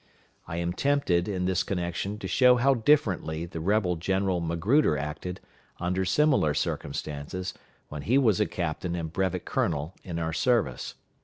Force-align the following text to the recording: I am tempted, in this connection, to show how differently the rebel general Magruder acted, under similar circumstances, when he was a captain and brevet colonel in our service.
I 0.47 0.57
am 0.57 0.73
tempted, 0.73 1.27
in 1.27 1.45
this 1.45 1.61
connection, 1.61 2.17
to 2.17 2.27
show 2.27 2.55
how 2.55 2.73
differently 2.73 3.45
the 3.45 3.59
rebel 3.59 3.97
general 3.97 4.39
Magruder 4.41 4.97
acted, 4.97 5.39
under 5.79 6.05
similar 6.05 6.55
circumstances, 6.55 7.53
when 7.89 8.01
he 8.01 8.17
was 8.17 8.39
a 8.39 8.47
captain 8.47 8.95
and 8.95 9.13
brevet 9.13 9.45
colonel 9.45 9.93
in 10.03 10.17
our 10.17 10.33
service. 10.33 10.95